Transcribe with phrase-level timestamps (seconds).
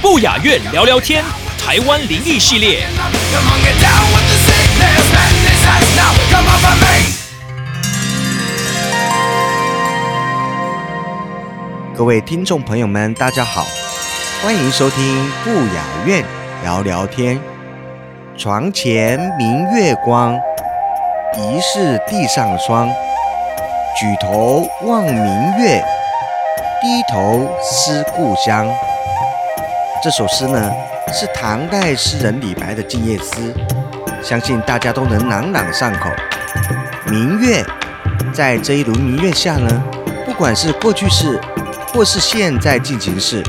[0.00, 1.24] 不雅院聊聊天，
[1.58, 2.86] 台湾灵异系列。
[11.96, 13.66] 各位听众朋友们，大家好，
[14.42, 16.24] 欢迎收听不雅院
[16.62, 17.40] 聊聊天。
[18.36, 20.38] 床前明月光，
[21.36, 22.88] 疑是地上霜。
[23.96, 25.80] 举头望明月，
[26.84, 28.68] 低头思故乡。
[30.02, 30.70] 这首诗呢，
[31.10, 33.40] 是唐代诗人李白的《静夜思》，
[34.22, 36.10] 相信大家都能朗朗上口。
[37.06, 37.64] 明月，
[38.34, 39.82] 在这一轮明月下呢，
[40.26, 41.40] 不管是过去式，
[41.90, 43.42] 或是现在进行式，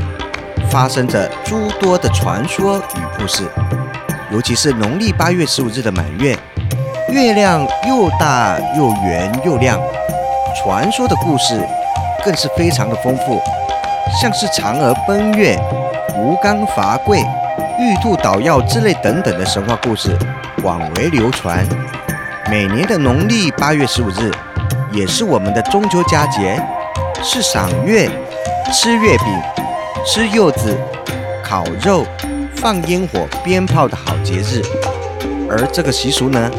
[0.71, 3.43] 发生着诸多的传说与故事。
[4.31, 6.39] 尤其是农历八月十五日的满月，
[7.09, 9.77] 月亮又大又圆又亮，
[10.55, 11.59] 传说的故事
[12.25, 13.39] 更是非常的丰富，
[14.19, 15.55] 像是嫦娥奔月、
[16.17, 17.19] 吴刚伐桂、
[17.77, 20.17] 玉兔捣药之类等等的神话故事
[20.59, 21.63] 广为流传。
[22.49, 24.31] 每年的农历八月十五日，
[24.91, 26.59] 也是我们的中秋佳节，
[27.21, 28.09] 是赏月、
[28.73, 29.27] 吃月饼、
[30.03, 30.75] 吃柚子、
[31.43, 32.03] 烤肉、
[32.55, 34.63] 放烟火、鞭炮的好节日。
[35.47, 36.49] 而这个习俗呢，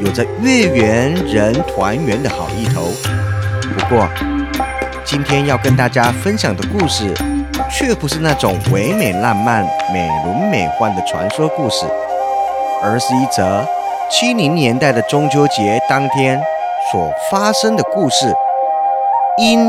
[0.00, 2.88] 有着月圆人团圆的好意头。
[3.78, 4.08] 不过，
[5.12, 7.12] 今天要跟大家分享的故事，
[7.70, 9.62] 却不是那种唯美浪漫、
[9.92, 11.84] 美轮美奂的传说故事，
[12.82, 13.62] 而是一则
[14.10, 16.42] 七零年代的中秋节当天
[16.90, 18.34] 所发生的故事——
[19.36, 19.62] 阴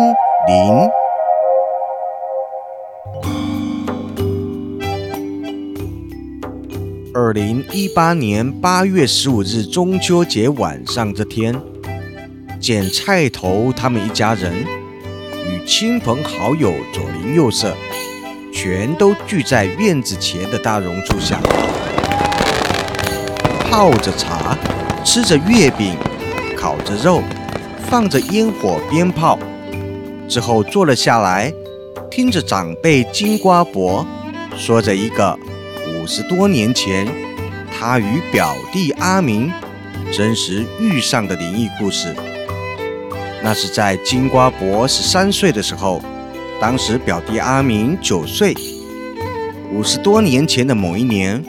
[0.48, 0.90] 灵。
[7.14, 11.54] 二零一八年八月十五日中秋节晚上这天，
[12.62, 14.66] 捡菜头他们一家人
[15.66, 17.75] 亲朋好友左邻右舍，
[18.51, 21.40] 全都聚在院子前的大榕树下，
[23.69, 24.57] 泡着茶，
[25.06, 25.96] 吃着月饼，
[26.57, 27.24] 烤着肉，
[27.90, 29.40] 放着烟火鞭炮，
[30.28, 31.53] 之后坐了下来，
[32.12, 34.06] 听着长辈金瓜伯
[34.57, 35.38] 说着一个
[35.88, 37.07] 五十多年前
[37.72, 39.50] 他与表弟阿明
[40.12, 42.13] 真实遇上的灵异故事。
[43.44, 46.02] 那是在金瓜伯十三岁的时候，
[46.62, 48.56] 当时表弟阿明九岁。
[49.74, 51.44] 五十多年前的某一年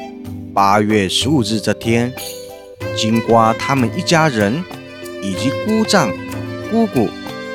[0.53, 2.13] 八月十五日这天，
[2.97, 4.65] 金瓜他们一家人
[5.23, 6.11] 以及姑丈、
[6.69, 7.09] 姑姑，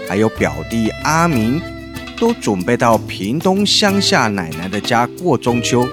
[0.07, 1.61] 还有表弟阿明，
[2.17, 5.85] 都准备到屏东乡下奶奶的家过中秋。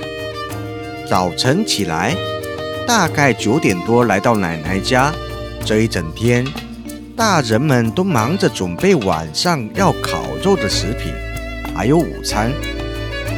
[1.08, 2.14] 早晨起来，
[2.86, 5.12] 大概九点多来到奶奶家，
[5.64, 6.46] 这一整天。
[7.16, 11.14] 大人们都忙着准备晚上要烤肉的食品，
[11.74, 12.52] 还有午餐。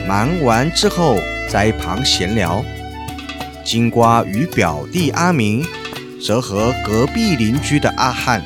[0.04, 1.16] 忙完之后，
[1.48, 2.64] 在一旁闲聊。
[3.64, 5.64] 金瓜与表弟阿明，
[6.20, 8.42] 则和隔壁邻居的阿汉、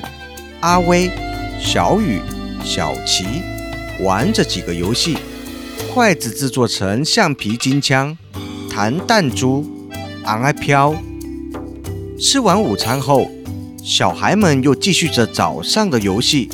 [0.61, 1.11] 阿威、
[1.59, 2.21] 小雨、
[2.63, 3.25] 小琪
[4.01, 5.17] 玩着几个游戏。
[5.95, 8.19] 筷子制作成橡皮筋枪，
[8.71, 9.65] 弹弹珠，
[10.25, 10.95] 昂爱飘。
[12.21, 13.31] 吃完午餐后。
[13.85, 16.49] 小孩们又继续着早上的游戏，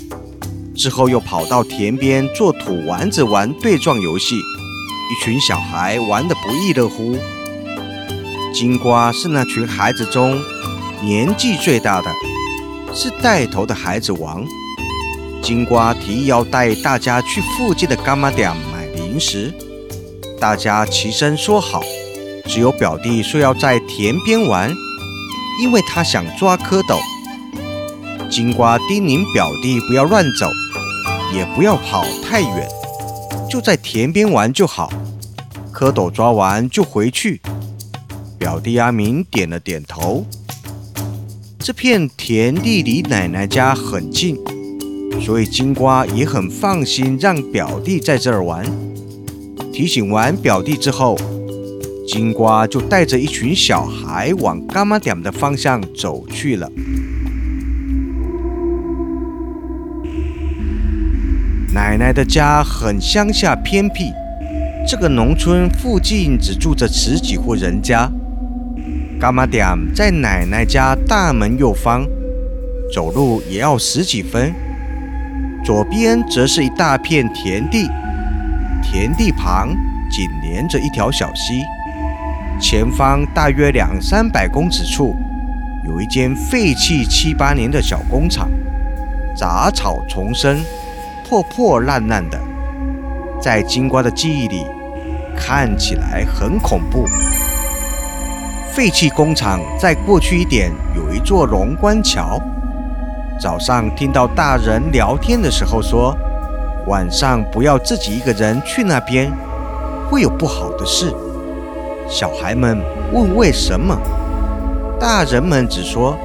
[0.75, 7.19] 之后又跑到田边做土丸子玩对撞游戏，一群小孩玩得不亦乐乎。
[8.55, 10.41] 金瓜是那群孩子中
[11.03, 12.11] 年纪最大的，
[12.95, 14.43] 是带头的孩子王。
[15.43, 19.53] 金瓜提议要带大家去附近的干妈店买零食，
[20.41, 21.83] 大家齐声说好，
[22.47, 24.75] 只有表弟说要在田边玩，
[25.61, 26.99] 因为他想抓蝌蚪。
[28.31, 30.47] 金瓜叮咛表弟不要乱走，
[31.35, 32.69] 也不要跑太远，
[33.51, 34.93] 就在田边玩就好。
[35.73, 37.41] 蝌蚪抓完就回去。
[38.39, 40.27] 表弟阿明点了点头。
[41.59, 44.37] 这片田地离奶奶家很近，
[45.23, 48.65] 所以金瓜也很放心让表弟在这儿玩。
[49.73, 51.17] 提醒完表弟之后，
[52.07, 56.71] 金瓜就带着一群小孩往干妈点的方向走去了。
[61.79, 64.13] 奶奶的家很乡下偏僻，
[64.85, 68.11] 这个农村附近只住着十几户人家。
[69.21, 69.65] 伽马点
[69.95, 72.05] 在奶奶家大门右方，
[72.93, 74.53] 走路也要十几分。
[75.65, 77.89] 左边则是一大片田地，
[78.83, 79.69] 田地旁
[80.11, 81.63] 紧连着一条小溪。
[82.61, 85.15] 前方大约两三百公尺处，
[85.87, 88.51] 有一间废弃七八年的小工厂，
[89.37, 90.59] 杂草丛生，
[91.29, 92.41] 破破烂烂的，
[93.39, 94.65] 在金瓜的记忆里，
[95.37, 97.05] 看起来很恐怖。
[98.73, 102.41] 废弃工厂再过去一点，有一座龙关桥。
[103.39, 106.17] 早上听到大人聊天的时候说，
[106.87, 109.31] 晚上不要自己一个人去那边，
[110.11, 111.15] 会有不好的事。
[112.09, 112.81] 小孩们
[113.13, 113.95] 问为什么，
[114.99, 116.17] 大人们只说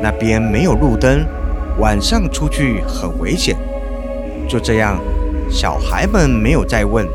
[0.00, 1.26] 那边没有路灯，
[1.78, 3.54] 晚上出去很危险。
[4.50, 4.98] 就这样，
[5.48, 7.06] 小孩们没有再问。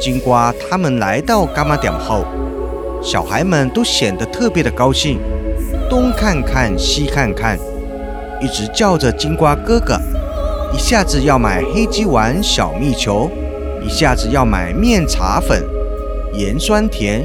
[0.00, 2.24] 金瓜他们来到伽马点后，
[3.00, 5.20] 小孩们都显得特别的高兴，
[5.88, 7.56] 东看看西看看，
[8.40, 9.96] 一直叫着金瓜哥哥，
[10.74, 13.30] 一下子要买黑鸡丸、小蜜球，
[13.80, 15.62] 一下子要买面茶粉。
[16.34, 17.24] 盐酸甜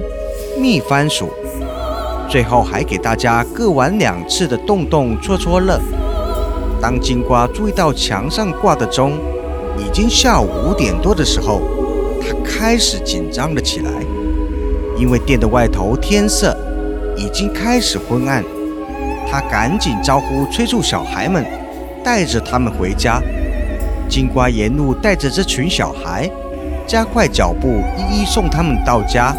[0.60, 1.32] 蜜番薯，
[2.30, 5.82] 最后还给大家各玩两次的洞洞戳戳乐。
[6.88, 9.20] 当金瓜注意到墙上挂的钟
[9.78, 11.62] 已经下午五点多的时候，
[12.22, 13.92] 他开始紧张了起来，
[14.98, 16.58] 因为店的外头天色
[17.18, 18.42] 已经开始昏暗。
[19.30, 21.46] 他赶紧招呼催促小孩们，
[22.06, 23.22] 带着他们回家。
[24.08, 26.32] 金瓜沿路带着这群小孩。
[26.88, 29.36] 加快脚步，一一送他们到家，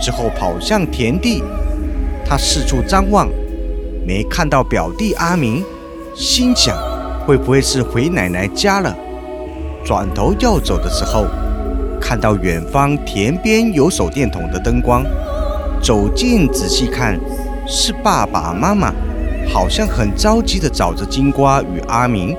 [0.00, 1.44] 之后跑向田地。
[2.24, 3.28] 他四处张望，
[4.06, 5.62] 没看到表弟阿明，
[6.14, 6.76] 心想
[7.26, 8.94] 会不会是回奶奶家了？
[9.82, 11.26] 转头要走的时候，
[11.98, 15.02] 看到远方田边有手电筒的灯光，
[15.82, 17.18] 走近仔细看，
[17.66, 18.92] 是爸爸妈妈，
[19.48, 22.36] 好像很着急地找着金瓜与阿明。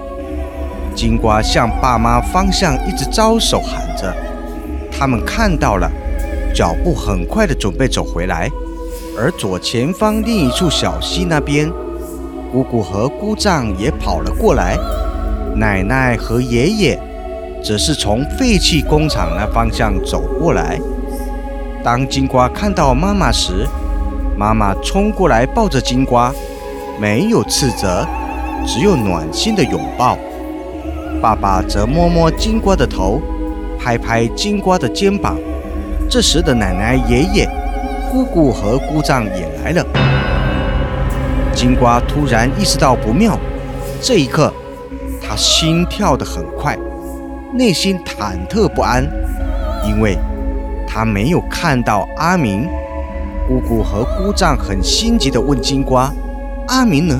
[0.96, 4.14] 金瓜向爸妈方向一直招手喊着，
[4.92, 5.90] 他们看到了，
[6.54, 8.48] 脚步很快的准备走回来。
[9.18, 11.72] 而左前方另一处小溪那边，
[12.54, 14.78] 姑姑和姑丈也跑了过来，
[15.56, 17.00] 奶奶和爷爷
[17.64, 20.80] 则是从废弃工厂那方向走过来。
[21.84, 23.68] 当金瓜看到妈妈时，
[24.38, 26.32] 妈妈冲过来抱着金瓜，
[27.02, 28.06] 没有斥责，
[28.68, 30.16] 只有暖心的拥抱。
[31.20, 33.20] 爸爸则摸摸金瓜的头，
[33.80, 35.36] 拍拍金瓜的肩膀。
[36.08, 37.50] 这时的奶奶、爷爷、
[38.12, 40.03] 姑姑和姑丈也来了。
[41.56, 43.38] 金瓜突然意识到不妙，
[44.02, 44.52] 这一刻，
[45.22, 46.78] 他心跳得很快，
[47.54, 49.06] 内心忐忑不安，
[49.88, 50.18] 因为
[50.88, 52.68] 他没有看到阿明。
[53.48, 56.12] 姑姑和姑丈很心急地问金瓜
[56.68, 57.20] ：“阿明呢？”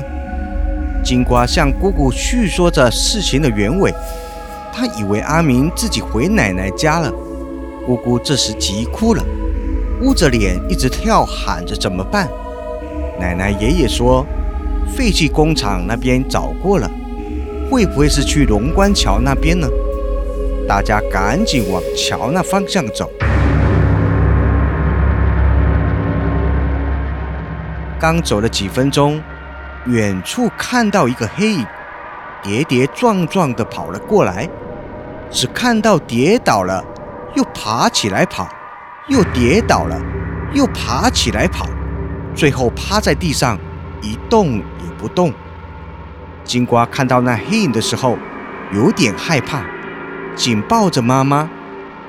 [1.04, 3.94] 金瓜向姑姑叙说着事情的原委，
[4.72, 7.12] 他以为阿明自己回奶奶家了。
[7.86, 9.22] 姑姑这时急哭了，
[10.02, 12.28] 捂着脸一直跳，喊着怎么办？
[13.18, 14.26] 奶奶爷爷说，
[14.94, 16.90] 废弃工厂那边找过了，
[17.70, 19.68] 会不会是去龙关桥那边呢？
[20.68, 23.10] 大家赶紧往桥那方向走。
[28.00, 29.20] 刚走了几分钟。
[29.86, 31.66] 远处看到一个黑影，
[32.42, 34.48] 跌跌撞撞的跑了过来，
[35.30, 36.82] 只看到跌倒了，
[37.34, 38.48] 又爬起来跑，
[39.08, 40.00] 又跌倒了，
[40.54, 41.66] 又爬起来跑，
[42.34, 43.58] 最后趴在地上
[44.02, 45.32] 一动也不动。
[46.44, 48.18] 金瓜看到那黑影的时候，
[48.72, 49.64] 有点害怕，
[50.34, 51.48] 紧抱着妈妈，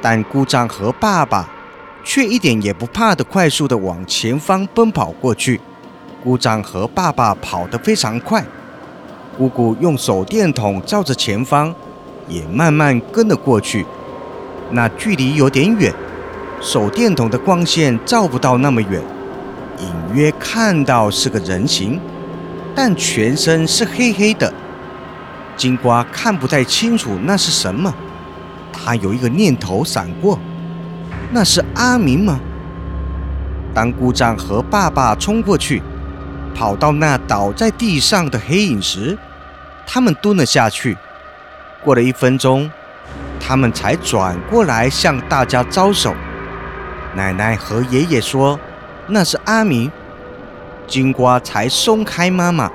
[0.01, 1.47] 但姑丈和爸爸
[2.03, 5.61] 却一点也不怕的，快速的往前方奔跑过去。
[6.23, 8.43] 姑丈和爸爸跑得非常快，
[9.37, 11.73] 姑姑用手电筒照着前方，
[12.27, 13.85] 也慢慢跟了过去。
[14.71, 15.93] 那距离有点远，
[16.59, 19.01] 手电筒的光线照不到那么远，
[20.15, 21.99] 约看到是个人形，
[22.73, 24.51] 但全身是黑黑的。
[25.57, 27.93] 金瓜看不太清楚那是什么，
[28.71, 30.39] 他有一个念头闪过：
[31.31, 32.39] 那是阿明吗？
[33.73, 35.81] 当姑丈和爸爸冲过去。
[36.55, 39.17] 跑到那倒在地上的黑影时，
[39.85, 40.95] 他们蹲了下去。
[41.83, 42.71] 过了一分钟，
[43.41, 46.15] 他们才转过来向大家招手。
[47.13, 48.57] 奶奶和爷爷说
[49.07, 49.91] ：“那是阿明。”
[50.87, 52.71] 金瓜才松开妈妈，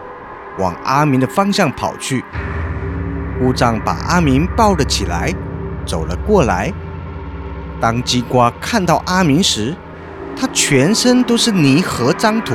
[0.58, 2.24] 往阿明的方向跑去。
[3.38, 5.32] 姑丈把阿明抱了起来，
[5.86, 6.72] 走了过来。
[7.80, 9.74] 当金瓜看到阿明时，
[10.36, 12.54] 他全身都是泥和脏土，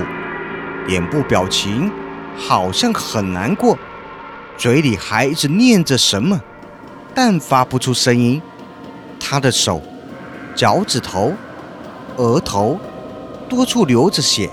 [0.88, 1.92] 脸部表情
[2.38, 3.78] 好像很难过，
[4.58, 6.40] 嘴里还一直念着什么，
[7.16, 8.42] 但发不出声音。
[9.20, 9.82] 他的手、
[10.54, 11.34] 脚趾头、
[12.18, 12.80] 额头
[13.50, 14.52] 多处流着血，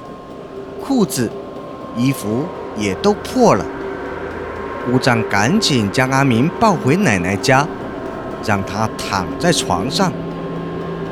[0.85, 1.31] 裤子、
[1.97, 2.45] 衣服
[2.77, 3.65] 也都破了。
[4.85, 7.67] 姑丈赶紧将阿明抱回奶奶家，
[8.45, 10.12] 让他躺在床上。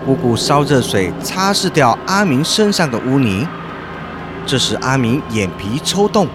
[0.04, 3.46] 姑姑烧热水擦拭掉阿明身上的污泥。
[4.44, 6.26] 这时，阿明眼皮抽动，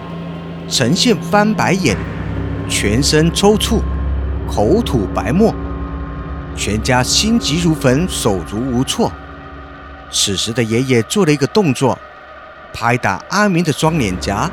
[0.68, 1.94] 呈现翻白眼，
[2.68, 3.80] 全身抽搐，
[4.48, 5.54] 口吐白沫。
[6.56, 9.12] 全家心急如焚，手足无措。
[10.10, 11.98] 此时的爷爷做了一个动作，
[12.78, 14.50] 拍打阿明的双脸颊，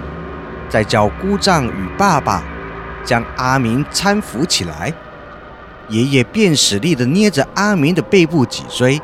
[0.69, 2.41] 再叫姑丈与爸爸
[3.03, 4.93] 将阿明搀扶起来。
[5.89, 9.01] 爷爷便使力地捏着阿明的背部脊椎，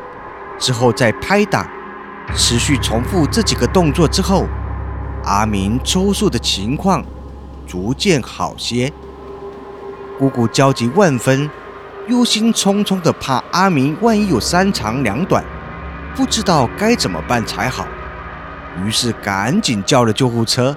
[0.57, 1.69] 之后再拍打，
[2.33, 4.45] 持续重复这几个动作之后，
[5.25, 7.03] 阿明抽搐的情况
[7.67, 8.89] 逐渐好些。
[10.17, 11.49] 姑姑焦急万分。
[12.07, 15.43] 忧心忡忡的，怕阿明万一有三长两短，
[16.15, 17.85] 不知道该怎么办才好。
[18.83, 20.75] 于是赶紧叫了救护车。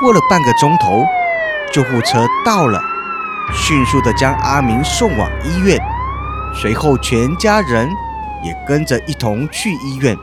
[0.00, 1.04] 过了半个钟头，
[1.72, 2.80] 救护车到了，
[3.52, 5.78] 迅速的将阿明送往医院。
[6.54, 7.88] 随后全家人
[8.42, 10.16] 也跟着一同去医院。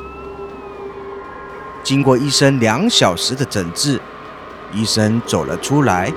[1.83, 4.01] 经过医生两小时的诊治，
[4.73, 6.11] 医生走了出来，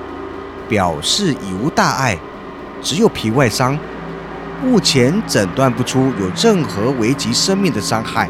[0.67, 2.17] 表示已无大碍。
[2.81, 3.77] 只有皮外伤，
[4.63, 8.29] 目前诊断不出有任何危及生命的伤害。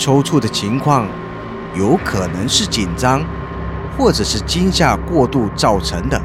[0.00, 1.06] 抽搐的情况
[1.76, 3.22] 有可能是紧张，
[3.98, 6.18] 或者是惊吓过度造成的。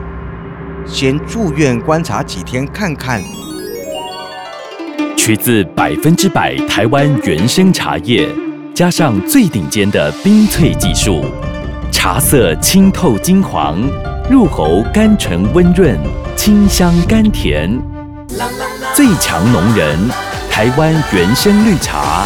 [0.86, 3.22] 先住院观察几天看看。
[5.18, 8.30] 取自百分之百台湾原生茶叶，
[8.74, 11.26] 加上最顶尖的冰萃技术，
[11.92, 13.78] 茶色清透金黄，
[14.32, 16.00] 入喉甘醇温润。
[16.38, 17.70] 清香甘甜，
[18.94, 19.98] 最强浓人，
[20.50, 22.26] 台湾原生绿茶，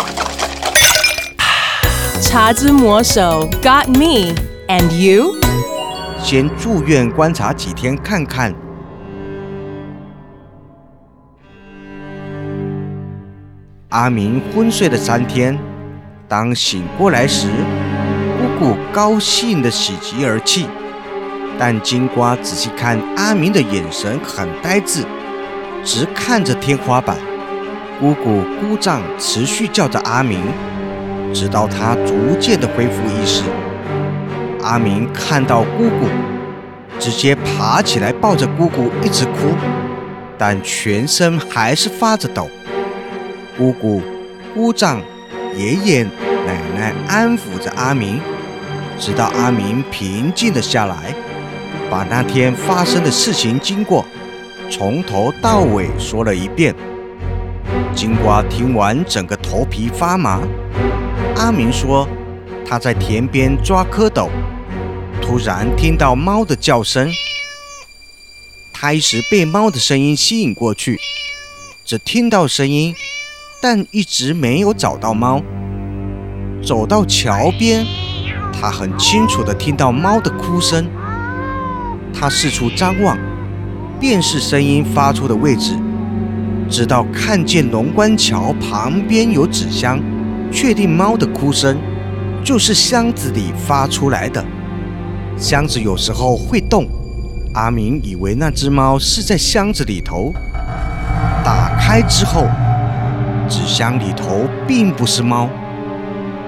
[2.21, 4.31] 茶之魔手 got me,
[4.67, 5.33] and you?
[6.23, 8.53] 先住院观察几天看看。
[13.89, 15.57] 阿明昏睡了三天，
[16.27, 17.47] 当醒过来时，
[18.37, 20.67] 姑姑高兴的喜极而泣。
[21.57, 25.03] 但金瓜仔细看阿明的眼神很呆滞，
[25.83, 27.17] 直看着天花板。
[27.99, 30.39] 姑姑姑丈持续叫着阿明，
[31.33, 33.43] 直到他逐渐的恢复意识。
[34.61, 36.07] 阿明看到姑姑，
[36.99, 39.55] 直接爬起来抱着姑姑一直哭，
[40.37, 42.49] 但全身还是发着抖。
[43.57, 44.01] 姑姑、
[44.53, 45.01] 姑丈、
[45.57, 48.19] 爷爷、奶奶安抚着阿明，
[48.99, 51.13] 直到阿明平静了下来。
[51.89, 54.05] 把那天发生的事情经过
[54.69, 56.73] 从头到尾说了一遍。
[57.93, 60.39] 金瓜听完，整个头皮发麻。
[61.41, 62.07] 阿明说，
[62.63, 64.29] 他在田边抓蝌蚪，
[65.23, 67.11] 突然听到猫的叫声。
[68.71, 70.99] 他一时被猫的声音吸引过去，
[71.83, 72.93] 只听到声音，
[73.59, 75.41] 但一直没有找到猫。
[76.63, 77.87] 走到桥边，
[78.53, 80.87] 他很清楚地听到猫的哭声。
[82.13, 83.17] 他四处张望，
[83.99, 85.75] 辨识声音发出的位置，
[86.69, 89.99] 直到看见龙关桥旁边有纸箱，
[90.51, 91.77] 确定猫的哭声
[92.43, 94.43] 就是箱子里发出来的。
[95.37, 96.87] 箱子有时候会动，
[97.53, 100.33] 阿明以为那只猫是在箱子里头。
[101.43, 102.47] 打开之后，
[103.49, 105.49] 纸箱里头并不是猫，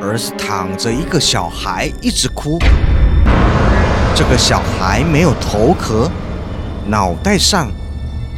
[0.01, 2.59] 而是躺着一个小孩，一直哭。
[4.15, 6.11] 这个小孩没有头壳，
[6.87, 7.71] 脑袋上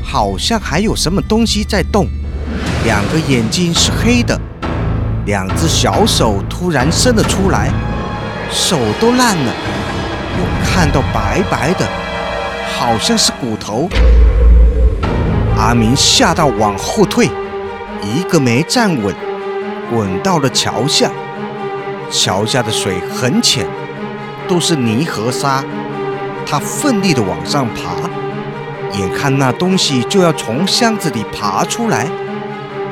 [0.01, 2.07] 好像还有什么东西在动，
[2.86, 4.39] 两个眼睛是黑的，
[5.25, 7.72] 两只小手突然伸了出来，
[8.51, 9.51] 手都烂了，
[10.38, 11.88] 有看到白白的，
[12.77, 13.89] 好像是骨头。
[15.58, 17.27] 阿明吓到往后退，
[18.03, 19.15] 一个没站稳，
[19.89, 21.10] 滚到了桥下。
[22.12, 23.65] 桥下的水很浅，
[24.48, 25.63] 都是泥和沙。
[26.46, 27.96] 他奋力地往上爬，
[28.96, 32.08] 眼看那东西就要从箱子里爬出来，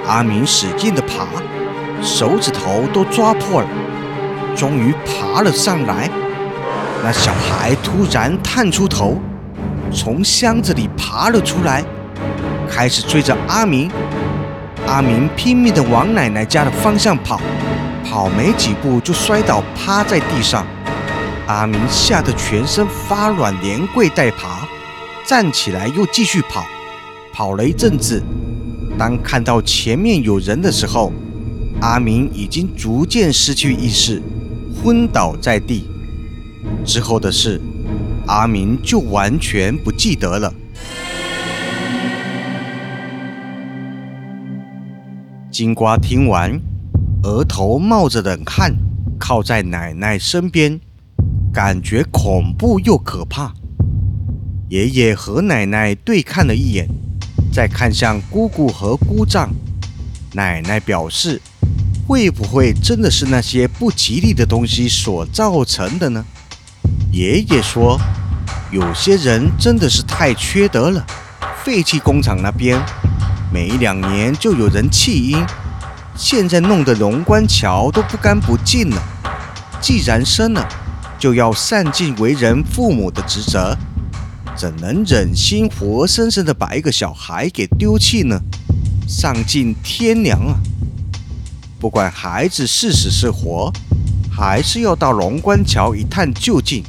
[0.08, 1.28] 阿明使劲地爬，
[2.04, 3.68] 手指头都抓破了，
[4.54, 6.10] 终于爬了上来。
[7.02, 9.18] 那小孩突然探出头，
[9.90, 11.84] 从箱子里爬了出来。
[12.70, 13.90] 开始追着阿明，
[14.86, 17.40] 阿明拼命地往奶奶家的方向跑，
[18.04, 20.66] 跑没几步就摔倒，趴在地上。
[21.48, 24.68] 阿明吓得全身发软，连跪带爬，
[25.26, 26.66] 站起来又继续跑。
[27.32, 28.22] 跑了一阵子，
[28.98, 31.12] 当看到前面有人的时候，
[31.84, 34.22] 阿明已经逐渐失去意识，
[34.82, 35.86] 昏倒在地。
[36.86, 37.60] 之后的事，
[38.26, 40.54] 阿明就完全不记得了。
[45.52, 46.58] 金瓜听完，
[47.24, 48.74] 额头冒着冷汗，
[49.20, 50.80] 靠在奶奶身边，
[51.52, 53.54] 感觉恐怖又可怕。
[54.70, 56.88] 爷爷和奶奶对看了一眼，
[57.52, 59.50] 再看向姑姑和姑丈。
[60.32, 61.40] 奶奶表示
[62.08, 66.26] ：“会不会真的是那些不吉利的东西所造成的呢？”
[67.12, 68.00] 爷爷说
[68.72, 71.06] ：“有些人真的是太缺德了，
[71.64, 72.82] 废弃工厂那边。”
[73.54, 75.46] 每两年就有人弃婴，
[76.16, 79.04] 现在弄得龙关桥都不干不净了。
[79.80, 80.68] 既然生了，
[81.20, 83.78] 就要善尽为人父母的职责，
[84.56, 88.40] 怎能忍心活生生的把一个小孩给丢弃呢？
[89.08, 90.58] 丧尽天良啊！
[91.84, 93.70] 不管孩子是死是活，
[94.32, 96.82] 还是要到龙关桥一探究竟。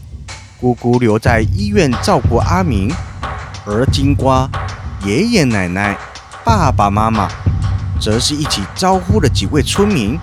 [0.61, 2.89] 姑姑留在医院照顾阿明，
[3.67, 4.49] 而金瓜
[5.05, 5.99] 爷爷奶奶。
[6.45, 7.29] 爸爸妈妈
[8.01, 10.17] 则是一起招呼了几位村民，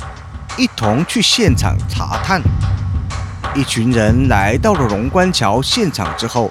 [0.57, 2.41] 一同去现场查探。
[3.53, 6.49] 一群人来到了龙关桥现场之后，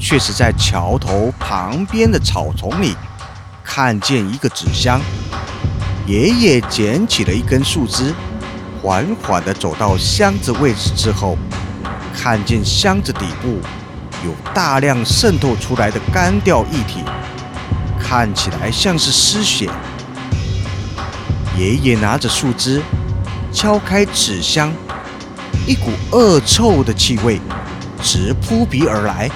[0.00, 2.96] 却是在桥头旁边的草丛里
[3.62, 5.00] 看见一个纸箱。
[6.06, 8.14] 爷爷捡起了一根树枝，
[8.80, 11.36] 缓缓地走到箱子位置之后，
[12.14, 13.58] 看见箱子底部
[14.24, 17.00] 有大量渗透出来的干掉液体。
[17.98, 19.68] 看起来像是失血。
[21.58, 22.80] 爷爷拿着树枝
[23.52, 24.72] 敲开纸箱，
[25.66, 27.40] 一股恶臭的气味
[28.00, 29.28] 直扑鼻而来。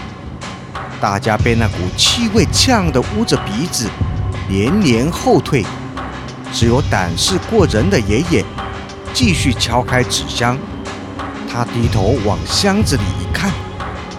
[1.00, 3.88] 大家被那股气味呛得捂着鼻子，
[4.48, 5.64] 连连后退。
[6.52, 8.44] 只有胆识过人的爷爷
[9.12, 10.58] 继续敲开纸箱。
[11.52, 13.50] 他低头往箱子里一看，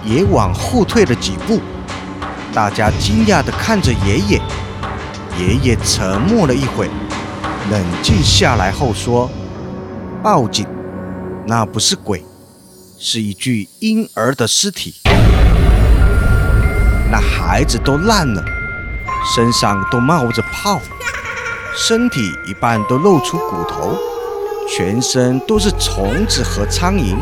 [0.03, 1.61] 也往后退了几步。
[2.53, 4.41] 大家惊讶地看着爷爷，
[5.39, 6.89] 爷爷沉默了一会，
[7.69, 9.29] 冷静下来后说
[10.21, 10.67] ：“报警，
[11.47, 12.25] 那不是鬼，
[12.99, 14.95] 是一具婴儿的尸体。
[17.09, 18.43] 那孩子都烂了，
[19.33, 20.81] 身上都冒着泡，
[21.75, 23.95] 身体一半都露出骨头，
[24.67, 27.15] 全身都是虫子和苍蝇，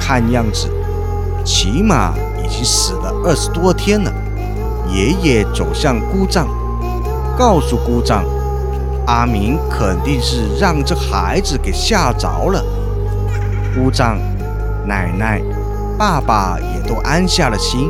[0.00, 0.68] 看样子，
[1.44, 4.12] 起码……”已经死了二十多天了。
[4.88, 6.46] 爷爷走向姑丈，
[7.38, 8.24] 告诉姑丈，
[9.06, 12.62] 阿明肯定是让这孩子给吓着了。
[13.74, 14.18] 姑丈、
[14.86, 15.40] 奶奶、
[15.96, 17.88] 爸爸也都安下了心，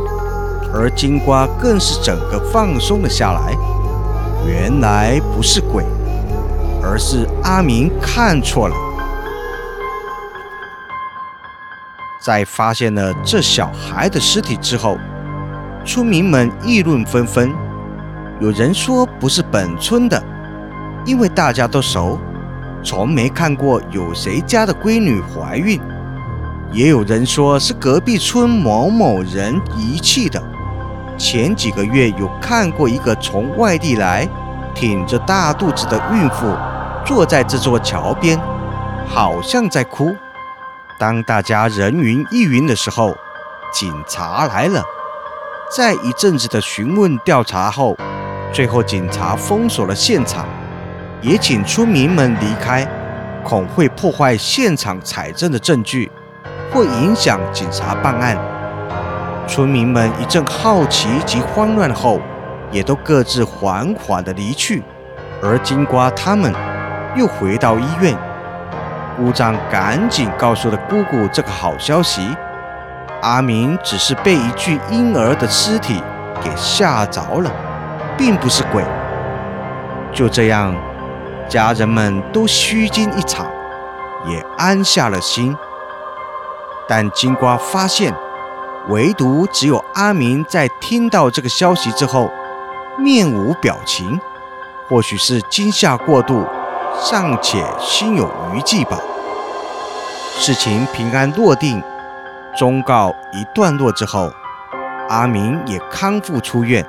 [0.72, 3.56] 而金瓜更是整个放松了下来。
[4.46, 5.84] 原来不是鬼，
[6.82, 8.74] 而是阿明看错了。
[12.20, 14.98] 在发现了这小孩的尸体之后，
[15.84, 17.52] 村民们议论纷纷。
[18.40, 20.22] 有人说不是本村的，
[21.04, 22.18] 因为大家都熟，
[22.82, 25.78] 从没看过有谁家的闺女怀孕；
[26.72, 30.42] 也有人说是隔壁村某某人遗弃的。
[31.18, 34.28] 前几个月有看过一个从外地来、
[34.74, 36.56] 挺着大肚子的孕妇，
[37.04, 38.38] 坐在这座桥边，
[39.06, 40.14] 好像在哭。
[40.98, 43.14] 当大家人云亦云的时候，
[43.72, 44.82] 警察来了。
[45.74, 47.96] 在一阵子的询问调查后，
[48.52, 50.46] 最后警察封锁了现场，
[51.20, 52.86] 也请村民们离开，
[53.42, 56.10] 恐会破坏现场采证的证据，
[56.72, 58.36] 或影响警察办案。
[59.46, 62.20] 村民们一阵好奇及慌乱后，
[62.70, 64.82] 也都各自缓缓地离去。
[65.42, 66.52] 而金瓜他们
[67.16, 68.16] 又回到医院。
[69.16, 72.34] 姑丈赶紧告诉了姑姑这个好消息：
[73.20, 76.02] 阿明只是被一具婴儿的尸体
[76.42, 77.50] 给吓着了，
[78.16, 78.82] 并不是鬼。
[80.12, 80.74] 就这样，
[81.48, 83.46] 家人们都虚惊一场，
[84.26, 85.54] 也安下了心。
[86.88, 88.14] 但金瓜发现，
[88.88, 92.30] 唯独只有阿明在听到这个消息之后，
[92.98, 94.20] 面无表情。
[94.88, 96.44] 或许是惊吓过度，
[97.00, 98.98] 尚且心有余悸吧。
[100.36, 101.82] 事情平安落定，
[102.56, 104.30] 忠告一段落之后，
[105.08, 106.84] 阿明也康复出院。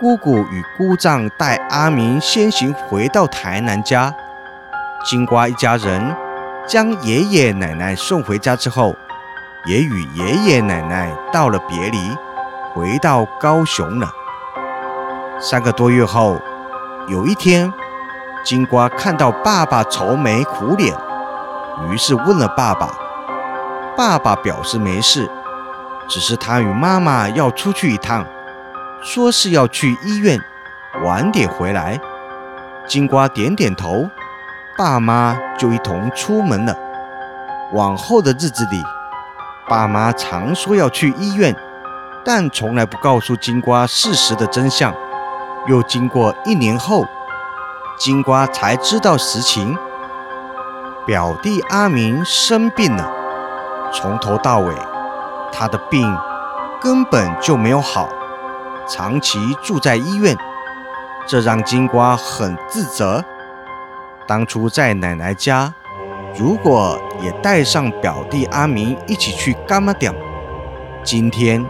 [0.00, 4.12] 姑姑与姑丈带阿明先行回到台南家。
[5.04, 6.16] 金瓜一家人
[6.66, 8.96] 将爷爷奶奶送回家之后，
[9.66, 12.16] 也与爷爷奶奶道了别离，
[12.72, 14.10] 回到高雄了。
[15.40, 16.40] 三个多月后。
[17.08, 17.72] 有一天，
[18.44, 20.94] 金瓜看到爸爸愁眉苦脸，
[21.88, 22.90] 于是问了爸爸。
[23.96, 25.28] 爸爸表示没事，
[26.06, 28.24] 只是他与妈妈要出去一趟，
[29.02, 30.38] 说是要去医院，
[31.02, 31.98] 晚点回来。
[32.86, 34.08] 金瓜点点头，
[34.78, 36.76] 爸妈就一同出门了。
[37.72, 38.84] 往后的日子里，
[39.70, 41.54] 爸妈常说要去医院，
[42.24, 44.92] 但从来不告诉金瓜事实的真相。
[45.68, 47.06] 又经过一年后，
[47.96, 49.78] 金瓜才知道实情。
[51.06, 53.08] 表弟阿明生病了，
[53.92, 54.74] 从头到尾，
[55.52, 56.04] 他的病
[56.80, 58.08] 根本就没有好，
[58.88, 60.36] 长期住在医院，
[61.28, 63.24] 这让金瓜很自责。
[64.26, 65.72] 当初在奶奶家，
[66.36, 70.12] 如果也带上表弟阿明一起去干妈店，
[71.02, 71.64] 今天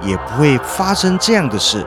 [0.00, 1.86] 也不会发生这样的事。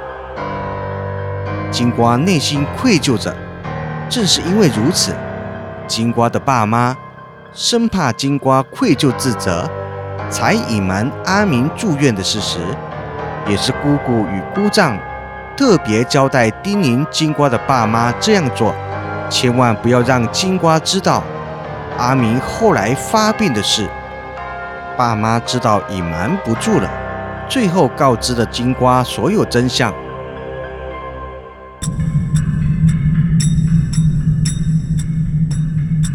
[1.71, 3.35] 金瓜内心愧疚着，
[4.09, 5.13] 正是因为如此，
[5.87, 6.95] 金瓜的爸妈
[7.53, 9.69] 生怕金瓜愧疚自责，
[10.29, 12.59] 才隐瞒阿明住院的事实。
[13.47, 14.97] 也是姑姑与姑丈
[15.57, 18.73] 特别交代叮咛金瓜的爸妈这样做，
[19.29, 21.23] 千万不要让金瓜知道
[21.99, 23.85] 阿明后来发病的事。
[24.97, 26.89] 爸妈知道隐瞒不住了，
[27.49, 29.93] 最后告知了金瓜所有真相。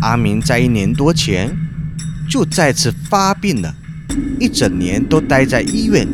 [0.01, 1.55] 阿明在一年多前
[2.31, 3.75] 就再次发病了，
[4.41, 6.09] 一整年都待在医院，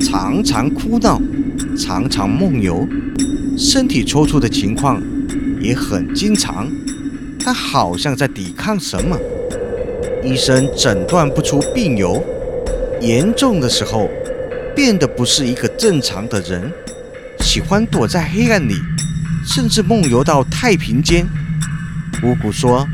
[0.00, 1.20] 常常哭闹，
[1.78, 2.88] 常常梦游，
[3.58, 5.02] 身体抽搐的情况
[5.60, 6.66] 也很经常。
[7.42, 9.18] 他好像在抵抗什么，
[10.22, 12.22] 医生诊断不出病由，
[13.00, 14.08] 严重的时候
[14.76, 16.72] 变得不是一个正常的人，
[17.40, 18.74] 喜欢躲在黑暗里，
[19.44, 21.26] 甚至梦游到太平间。
[22.20, 22.86] 姑姑说。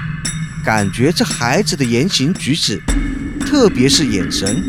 [0.64, 2.78] 感觉这孩子的言行举止，
[3.40, 4.62] 特别是眼神，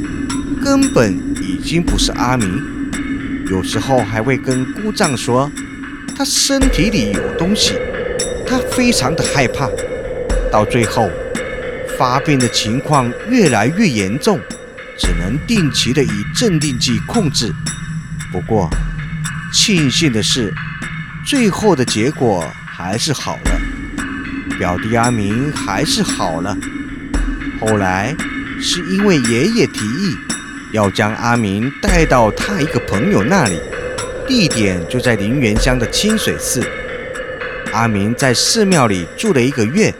[0.63, 2.47] 根本已经不是阿明。
[3.49, 5.51] 有时候还会跟姑丈说，
[6.15, 7.73] 他身体里有东西，
[8.49, 9.69] 他非常的害怕。
[10.51, 11.07] 到最后，
[11.95, 14.39] 发病的情况越来越严重，
[14.97, 17.53] 只能定期的以镇定剂控制。
[18.31, 18.67] 不过，
[19.53, 20.51] 庆幸的是，
[21.23, 23.61] 最后的结果还是好了。
[24.57, 26.57] 表弟阿明还是好了。
[27.61, 28.15] 后来
[28.59, 30.17] 是因为爷爷提议
[30.73, 33.59] 要将阿明带到他一个朋友那里，
[34.27, 36.61] 地点就在林园乡的清水寺。
[37.73, 39.93] 阿明在寺庙里住了一个月，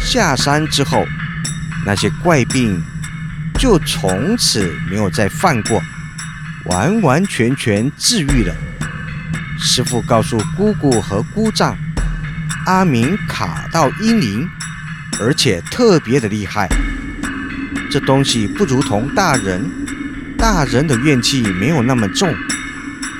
[0.00, 1.04] 下山之后，
[1.84, 2.80] 那些怪病
[3.58, 5.82] 就从此没有再犯过，
[6.66, 8.54] 完完全全治愈了。
[9.58, 11.76] 师傅告诉姑姑和姑丈。
[12.66, 14.48] 阿明卡到阴灵，
[15.20, 16.68] 而且特别的厉害。
[17.90, 19.64] 这东西不如同大人，
[20.36, 22.34] 大人的怨气没有那么重，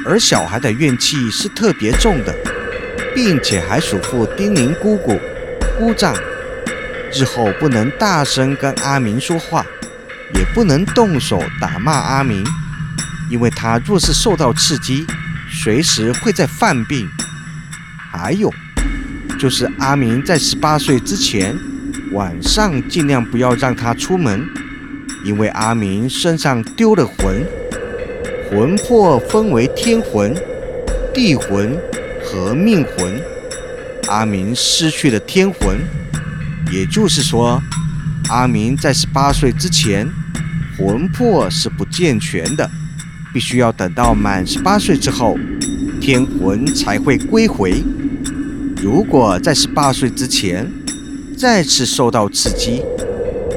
[0.04, 2.34] 而小孩的怨气是特别重的，
[3.16, 5.18] 并且还嘱咐丁宁姑姑、
[5.78, 6.14] 姑丈，
[7.14, 9.64] 日后不能大声跟阿明说话，
[10.34, 12.44] 也不能动手打骂阿明，
[13.30, 15.06] 因为他若是受到刺激，
[15.50, 17.08] 随时会在犯病。
[18.12, 18.52] 还有。
[19.38, 21.56] 就是阿明在十八岁之前，
[22.12, 24.46] 晚上尽量不要让他出门，
[25.24, 27.46] 因为阿明身上丢了魂，
[28.50, 30.34] 魂魄分为天魂、
[31.14, 31.78] 地魂
[32.26, 33.22] 和命魂。
[34.08, 35.78] 阿明失去了天魂，
[36.72, 37.60] 也就是说，
[38.28, 40.08] 阿明在十八岁之前，
[40.76, 42.70] 魂魄是不健全的，
[43.32, 45.36] 必须要等到满十八岁之后，
[46.00, 47.82] 天魂才会归回。
[48.82, 50.70] 如果在十八岁之前
[51.36, 52.82] 再次受到刺激，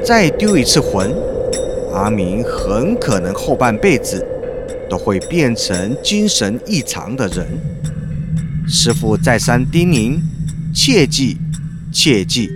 [0.04, 1.14] 再丢一次魂，
[1.94, 4.26] 阿明很可能后半辈子
[4.88, 7.46] 都会变成精神异常的人。
[8.72, 10.20] 师傅再三叮咛，
[10.72, 11.36] 切记，
[11.92, 12.48] 切记。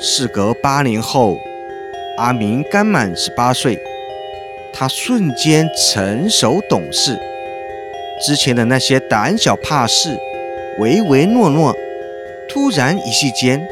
[0.00, 1.36] 事隔八年后，
[2.16, 3.78] 阿明刚满十八岁，
[4.72, 7.18] 他瞬间成熟懂事，
[8.24, 10.16] 之前的那些胆小怕事、
[10.78, 11.76] 唯唯诺诺，
[12.48, 13.62] 突然一夕间，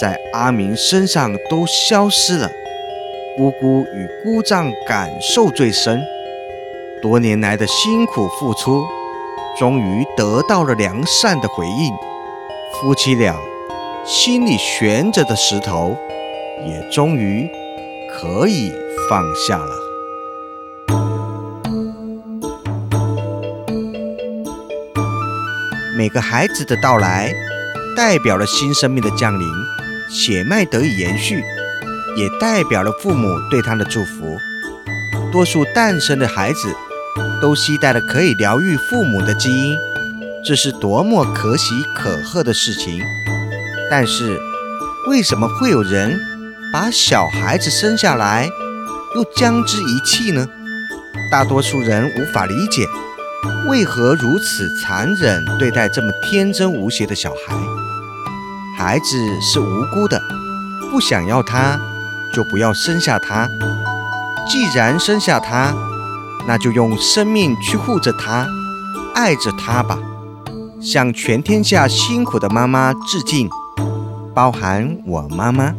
[0.00, 2.50] 在阿明身上都消失了。
[3.36, 6.02] 姑姑与姑丈感受最深，
[7.02, 8.86] 多年来的辛苦付出，
[9.58, 11.92] 终于得到了良善的回应。
[12.80, 13.34] 夫妻俩。
[14.04, 15.96] 心里悬着的石头，
[16.66, 17.48] 也终于
[18.10, 18.72] 可以
[19.08, 19.70] 放下了。
[25.96, 27.32] 每个孩子的到来，
[27.96, 29.46] 代表了新生命的降临，
[30.10, 31.44] 血脉得以延续，
[32.16, 34.36] 也代表了父母对他的祝福。
[35.30, 36.74] 多数诞生的孩子，
[37.42, 39.76] 都携带了可以疗愈父母的基因，
[40.44, 43.02] 这是多么可喜可贺的事情！
[43.90, 44.38] 但是，
[45.08, 46.16] 为什么会有人
[46.72, 48.48] 把小孩子生下来
[49.16, 50.46] 又将之遗弃呢？
[51.32, 52.86] 大多数人无法理解，
[53.68, 57.56] 为何如此残忍对待这么天真无邪的小孩？
[58.78, 60.22] 孩子是无辜的，
[60.92, 61.76] 不想要他，
[62.32, 63.48] 就不要生下他。
[64.48, 65.74] 既然生下他，
[66.46, 68.46] 那就用生命去护着他，
[69.14, 69.98] 爱着他吧。
[70.80, 73.48] 向全天下辛苦的妈妈致敬。
[74.34, 75.74] 包含我妈妈。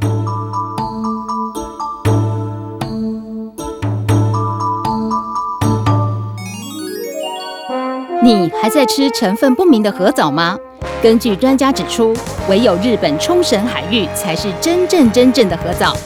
[8.22, 10.58] 你还在吃成分不明的河藻吗？
[11.02, 12.16] 根据专家指出，
[12.48, 15.98] 唯有日本冲绳海域才是真正真正的河藻。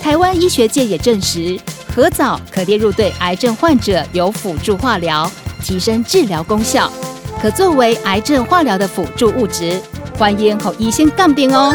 [0.00, 1.58] 台湾医学界也证实，
[1.94, 6.90] 河藻可列入对癌症患者有辅助化疗，提升治疗功效，
[7.42, 9.80] 可作为癌症化疗的辅助物质。
[10.16, 11.74] 欢迎和医生杠边哦。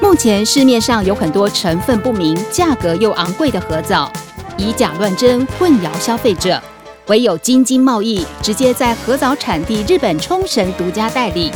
[0.00, 4.10] 目前市面上有很多成分不明、价格又昂贵的合藻，
[4.56, 6.60] 以假乱真，混淆消费者。
[7.08, 11.52] 唯有京津贸易直接在合藻产地日本冲绳独家代理，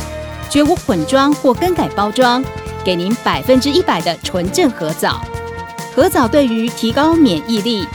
[0.49, 2.43] 绝无混装或更改包装，
[2.83, 5.19] 给您百分之一百的纯正合藻。
[5.95, 7.87] 合藻对于提高免疫力、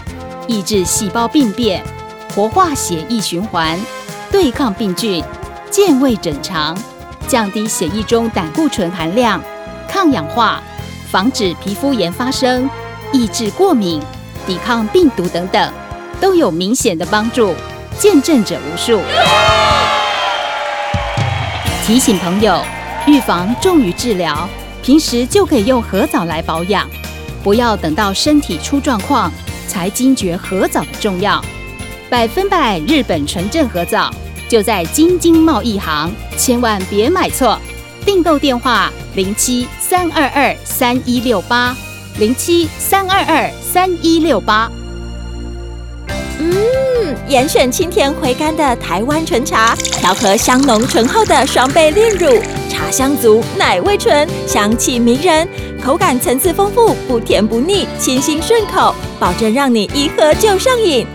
[0.47, 1.85] 抑制细胞病变、
[2.35, 3.79] 活化血液循环、
[4.33, 5.23] 对抗病菌、
[5.71, 6.75] 健胃整肠。
[7.29, 9.39] 降低血液中胆固醇含量，
[9.87, 10.61] 抗氧化，
[11.11, 12.69] 防止皮肤炎发生，
[13.13, 14.01] 抑制过敏，
[14.47, 15.73] 抵抗病毒等等，
[16.19, 17.55] 都有明显的帮助，
[17.99, 18.99] 见证者无数。
[21.87, 22.65] 提醒朋友，
[23.07, 24.49] 预防重于治疗，
[24.83, 26.89] 平时就可以用合藻来保养，
[27.43, 29.31] 不要等到身体出状况
[29.69, 31.43] 才惊觉合枣的重要。
[32.09, 34.11] 百分百日本纯正合枣。
[34.49, 37.57] 就在京津贸易行，千万别买错。
[38.05, 41.73] 订购电话：零七三二二三一六八，
[42.19, 44.69] 零七三二二三一六八。
[46.41, 55.47] 嗯，严选清甜回甘的台湾纯茶，调和香浓醇厚的双倍炼乳，茶香足，奶味纯，香气迷人，
[55.85, 61.07] 口感层次丰富，不甜不腻，清新顺口，保证让你一喝就上瘾。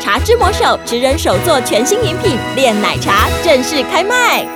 [0.00, 4.46] 茶之魔手直人手作全新饮品炼奶茶正式开卖，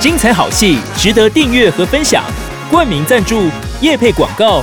[0.00, 2.22] 精彩好戏值得订阅和分享，
[2.70, 3.48] 冠名赞助、
[3.80, 4.62] 夜配广告、